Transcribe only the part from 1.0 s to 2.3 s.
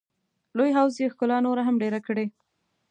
یې ښکلا نوره هم ډېره کړې.